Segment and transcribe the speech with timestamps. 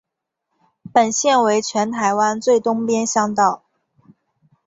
[0.91, 3.61] 本线为全台湾最东边乡道。